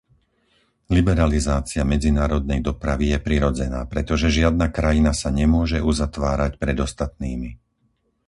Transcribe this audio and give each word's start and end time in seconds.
Liberalizácia 0.97 1.83
medzinárodnej 1.93 2.57
dopravy 2.69 3.05
je 3.13 3.19
prirodzená, 3.27 3.81
pretože 3.93 4.33
žiadna 4.37 4.67
krajina 4.77 5.11
sa 5.21 5.29
nemôže 5.39 5.77
uzatvárať 5.91 6.51
pred 6.63 6.77
ostatnými. 6.87 7.49